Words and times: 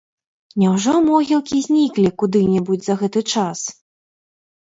Няўжо 0.61 0.93
могілкі 1.09 1.57
зніклі 1.65 2.05
куды-небудзь 2.23 2.87
за 2.89 2.95
гэты 3.03 3.21
час? 3.35 3.59